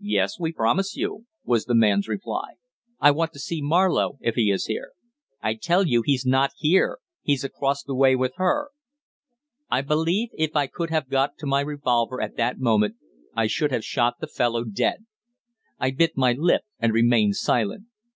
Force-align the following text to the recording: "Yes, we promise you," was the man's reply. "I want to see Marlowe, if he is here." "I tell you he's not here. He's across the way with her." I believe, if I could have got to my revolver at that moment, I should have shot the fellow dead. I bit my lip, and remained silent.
"Yes, 0.00 0.40
we 0.40 0.50
promise 0.52 0.96
you," 0.96 1.26
was 1.44 1.66
the 1.66 1.74
man's 1.76 2.08
reply. 2.08 2.54
"I 2.98 3.12
want 3.12 3.32
to 3.34 3.38
see 3.38 3.62
Marlowe, 3.62 4.18
if 4.20 4.34
he 4.34 4.50
is 4.50 4.66
here." 4.66 4.90
"I 5.40 5.54
tell 5.54 5.86
you 5.86 6.02
he's 6.04 6.26
not 6.26 6.50
here. 6.56 6.98
He's 7.22 7.44
across 7.44 7.84
the 7.84 7.94
way 7.94 8.16
with 8.16 8.32
her." 8.38 8.70
I 9.70 9.82
believe, 9.82 10.30
if 10.36 10.56
I 10.56 10.66
could 10.66 10.90
have 10.90 11.08
got 11.08 11.38
to 11.38 11.46
my 11.46 11.60
revolver 11.60 12.20
at 12.20 12.36
that 12.36 12.58
moment, 12.58 12.96
I 13.36 13.46
should 13.46 13.70
have 13.70 13.84
shot 13.84 14.14
the 14.18 14.26
fellow 14.26 14.64
dead. 14.64 15.06
I 15.78 15.92
bit 15.92 16.16
my 16.16 16.32
lip, 16.32 16.62
and 16.80 16.92
remained 16.92 17.36
silent. 17.36 17.84